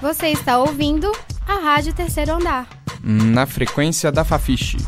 [0.00, 1.12] Você está ouvindo
[1.46, 2.66] a Rádio Terceiro Andar.
[3.02, 4.78] Na frequência da Fafiche.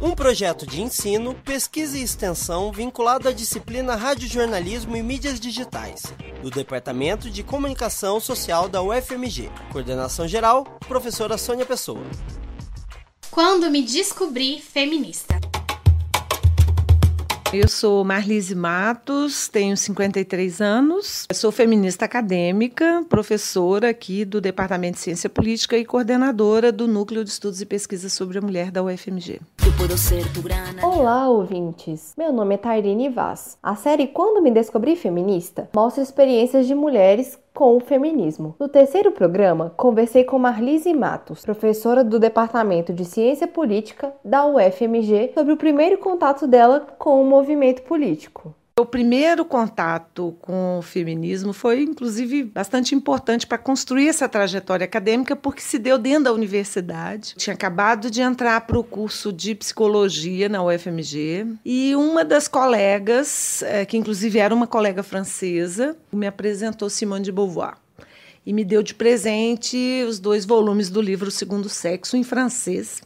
[0.00, 6.50] Um projeto de ensino, pesquisa e extensão vinculado à disciplina Radiojornalismo e Mídias Digitais, do
[6.50, 9.50] Departamento de Comunicação Social da UFMG.
[9.70, 12.02] Coordenação geral, professora Sônia Pessoa.
[13.30, 15.38] Quando me descobri feminista.
[17.52, 25.00] Eu sou Marlise Matos, tenho 53 anos, sou feminista acadêmica, professora aqui do Departamento de
[25.02, 29.38] Ciência Política e coordenadora do Núcleo de Estudos e Pesquisas sobre a Mulher da UFMG.
[30.82, 32.14] Olá, ouvintes!
[32.16, 33.58] Meu nome é Tairine Vaz.
[33.62, 38.56] A série Quando Me Descobri Feminista mostra experiências de mulheres com o feminismo.
[38.58, 45.30] No terceiro programa, conversei com Marlise Matos, professora do Departamento de Ciência Política da UFMG,
[45.32, 48.52] sobre o primeiro contato dela com o movimento político.
[48.82, 55.36] O primeiro contato com o feminismo foi, inclusive, bastante importante para construir essa trajetória acadêmica,
[55.36, 57.34] porque se deu dentro da universidade.
[57.36, 63.62] Tinha acabado de entrar para o curso de psicologia na UFMG e uma das colegas,
[63.62, 67.76] é, que inclusive era uma colega francesa, me apresentou Simone de Beauvoir.
[68.44, 73.00] E me deu de presente os dois volumes do livro Segundo Sexo em francês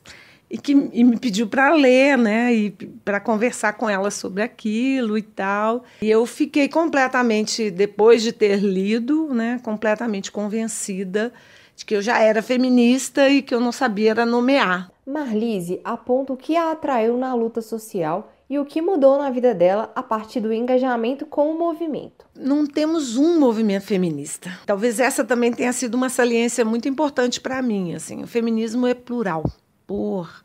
[0.56, 2.70] e que e me pediu para ler, né, e
[3.04, 5.84] para conversar com ela sobre aquilo e tal.
[6.00, 11.30] E eu fiquei completamente depois de ter lido, né, completamente convencida
[11.76, 14.90] de que eu já era feminista e que eu não sabia era nomear.
[15.06, 19.54] Marlise aponta o que a atraiu na luta social e o que mudou na vida
[19.54, 22.24] dela a partir do engajamento com o movimento.
[22.34, 24.50] Não temos um movimento feminista.
[24.64, 27.94] Talvez essa também tenha sido uma saliência muito importante para mim.
[27.94, 29.44] Assim, o feminismo é plural
[29.86, 30.44] por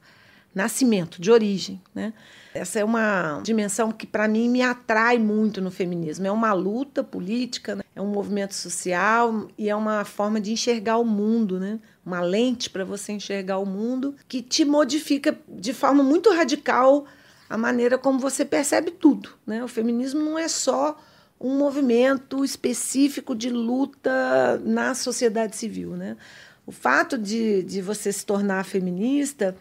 [0.53, 1.81] nascimento, de origem.
[1.93, 2.13] Né?
[2.53, 6.27] Essa é uma dimensão que, para mim, me atrai muito no feminismo.
[6.27, 7.83] É uma luta política, né?
[7.95, 11.79] é um movimento social e é uma forma de enxergar o mundo, né?
[12.05, 17.05] uma lente para você enxergar o mundo que te modifica de forma muito radical
[17.49, 19.29] a maneira como você percebe tudo.
[19.45, 19.63] Né?
[19.63, 20.97] O feminismo não é só
[21.39, 25.97] um movimento específico de luta na sociedade civil.
[25.97, 26.15] Né?
[26.65, 29.55] O fato de, de você se tornar feminista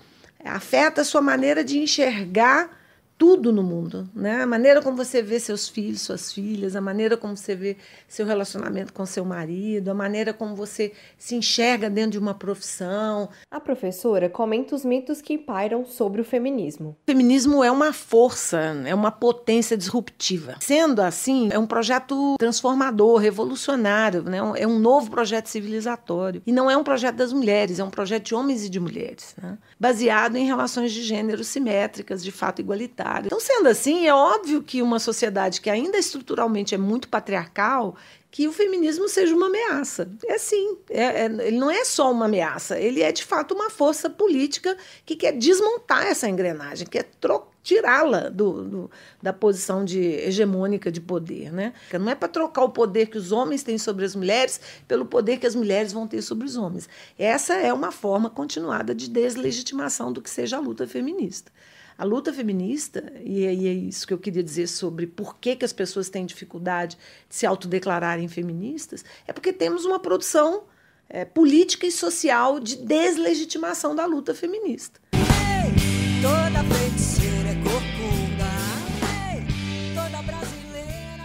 [0.44, 2.79] afeta a sua maneira de enxergar
[3.20, 4.40] tudo no mundo, né?
[4.40, 7.76] A maneira como você vê seus filhos, suas filhas, a maneira como você vê
[8.08, 13.28] seu relacionamento com seu marido, a maneira como você se enxerga dentro de uma profissão.
[13.50, 16.96] A professora comenta os mitos que pairam sobre o feminismo.
[17.06, 20.56] O feminismo é uma força, é uma potência disruptiva.
[20.58, 24.38] Sendo assim, é um projeto transformador, revolucionário, né?
[24.56, 26.40] É um novo projeto civilizatório.
[26.46, 29.36] E não é um projeto das mulheres, é um projeto de homens e de mulheres,
[29.42, 29.58] né?
[29.78, 34.82] baseado em relações de gênero simétricas, de fato igualitárias então, sendo assim, é óbvio que
[34.82, 37.96] uma sociedade que ainda estruturalmente é muito patriarcal,
[38.30, 40.08] que o feminismo seja uma ameaça.
[40.24, 43.68] É sim, é, é, ele não é só uma ameaça, ele é de fato uma
[43.68, 47.10] força política que quer desmontar essa engrenagem, quer
[47.62, 48.32] tirá-la
[49.20, 51.52] da posição de hegemônica de poder.
[51.52, 51.72] Né?
[51.92, 55.38] Não é para trocar o poder que os homens têm sobre as mulheres pelo poder
[55.38, 56.88] que as mulheres vão ter sobre os homens.
[57.18, 61.50] Essa é uma forma continuada de deslegitimação do que seja a luta feminista.
[62.00, 65.72] A luta feminista, e é isso que eu queria dizer sobre por que, que as
[65.74, 66.96] pessoas têm dificuldade
[67.28, 70.62] de se autodeclararem feministas, é porque temos uma produção
[71.10, 74.98] é, política e social de deslegitimação da luta feminista.
[75.12, 78.46] Ei, toda feiticeira é corcunda.
[79.34, 81.22] Ei, toda brasileira.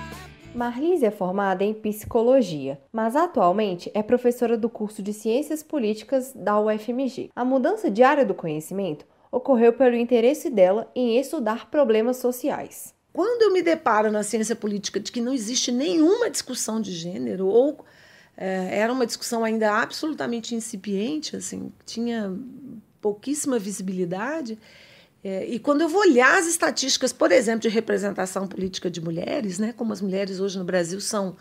[0.53, 6.33] É Marlise é formada em psicologia, mas atualmente é professora do curso de Ciências Políticas
[6.35, 7.29] da UFMG.
[7.33, 12.93] A mudança de área do conhecimento ocorreu pelo interesse dela em estudar problemas sociais.
[13.11, 17.45] Quando eu me deparo na ciência política de que não existe nenhuma discussão de gênero,
[17.47, 17.85] ou
[18.37, 22.33] é, era uma discussão ainda absolutamente incipiente, assim, tinha
[23.01, 24.57] pouquíssima visibilidade,
[25.21, 29.59] é, e quando eu vou olhar as estatísticas, por exemplo, de representação política de mulheres,
[29.59, 31.35] né, como as mulheres hoje no Brasil são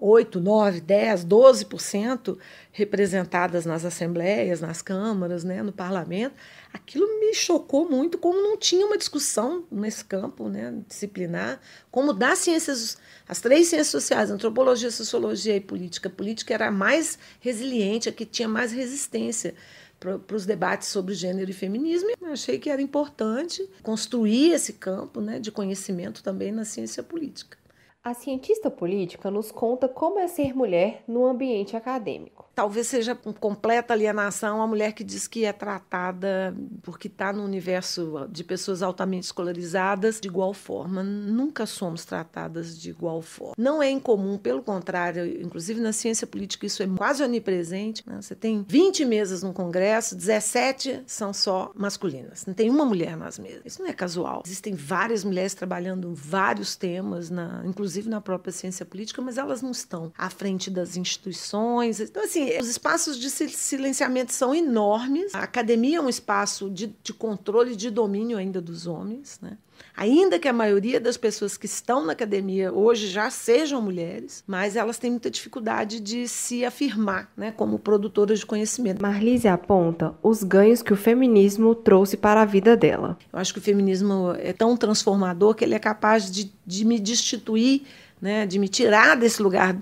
[0.00, 2.38] 8, 9, 10, 12%
[2.72, 6.34] representadas nas assembleias, nas câmaras, né, no parlamento,
[6.72, 11.60] aquilo me chocou muito, como não tinha uma discussão nesse campo né, disciplinar,
[11.90, 12.96] como das ciências,
[13.28, 16.08] as três ciências sociais, antropologia, sociologia e política.
[16.08, 19.54] A política era a mais resiliente, a que tinha mais resistência
[20.00, 22.08] para os debates sobre gênero e feminismo.
[22.10, 27.59] E achei que era importante construir esse campo né, de conhecimento também na ciência política.
[28.02, 32.49] A cientista política nos conta como é ser mulher no ambiente acadêmico.
[32.60, 38.28] Talvez seja completa alienação a mulher que diz que é tratada porque está no universo
[38.30, 41.02] de pessoas altamente escolarizadas de igual forma.
[41.02, 43.54] Nunca somos tratadas de igual forma.
[43.56, 48.02] Não é incomum, pelo contrário, inclusive na ciência política isso é quase onipresente.
[48.06, 48.20] Né?
[48.20, 52.44] Você tem 20 mesas no Congresso, 17 são só masculinas.
[52.44, 53.62] Não tem uma mulher nas mesas.
[53.64, 54.42] Isso não é casual.
[54.44, 59.70] Existem várias mulheres trabalhando vários temas, na, inclusive na própria ciência política, mas elas não
[59.70, 62.00] estão à frente das instituições.
[62.00, 65.34] Então, assim, os espaços de silenciamento são enormes.
[65.34, 69.56] A academia é um espaço de, de controle, de domínio ainda dos homens, né?
[69.96, 74.76] Ainda que a maioria das pessoas que estão na academia hoje já sejam mulheres, mas
[74.76, 79.02] elas têm muita dificuldade de se afirmar né, como produtoras de conhecimento.
[79.02, 83.18] Marlise aponta os ganhos que o feminismo trouxe para a vida dela.
[83.32, 86.98] Eu acho que o feminismo é tão transformador que ele é capaz de, de me
[86.98, 87.82] destituir,
[88.20, 89.76] né, de me tirar desse lugar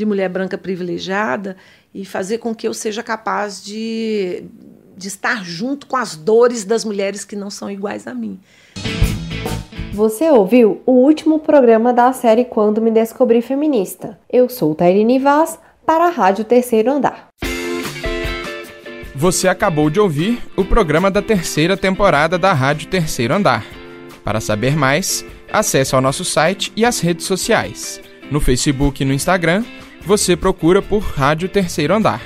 [0.00, 1.58] de mulher branca privilegiada
[1.94, 4.44] e fazer com que eu seja capaz de,
[4.96, 8.40] de estar junto com as dores das mulheres que não são iguais a mim.
[9.92, 14.18] Você ouviu o último programa da série Quando Me Descobri Feminista.
[14.30, 17.28] Eu sou Tairine Vaz para a Rádio Terceiro Andar.
[19.14, 23.66] Você acabou de ouvir o programa da terceira temporada da Rádio Terceiro Andar.
[24.24, 28.00] Para saber mais, acesse ao nosso site e as redes sociais.
[28.30, 29.64] No Facebook e no Instagram,
[30.04, 32.20] você procura por Rádio Terceiro Andar.